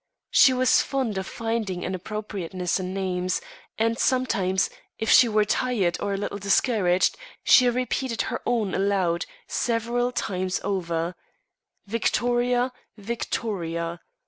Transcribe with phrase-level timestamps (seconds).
[0.31, 3.39] She was fond of finding an appropriateness in names,
[3.77, 9.27] and sometimes, if she were tired or a little discouraged, she repeated her own aloud,
[9.45, 11.13] several times over:
[11.85, 13.99] "Victoria, Victoria.